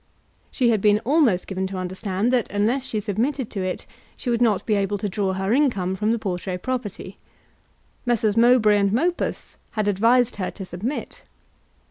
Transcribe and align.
She 0.49 0.71
had 0.71 0.81
been 0.81 0.97
almost 1.05 1.45
given 1.45 1.67
to 1.67 1.77
understand 1.77 2.33
that 2.33 2.49
unless 2.49 2.87
she 2.87 2.99
submitted 2.99 3.51
to 3.51 3.61
it, 3.61 3.85
she 4.17 4.31
would 4.31 4.41
not 4.41 4.65
be 4.65 4.73
able 4.73 4.97
to 4.97 5.07
draw 5.07 5.33
her 5.33 5.53
income 5.53 5.93
from 5.95 6.11
the 6.11 6.17
Portray 6.17 6.57
property. 6.57 7.19
Messrs. 8.03 8.35
Mowbray 8.35 8.79
and 8.79 8.91
Mopus 8.91 9.57
had 9.73 9.87
advised 9.87 10.37
her 10.37 10.49
to 10.49 10.65
submit. 10.65 11.21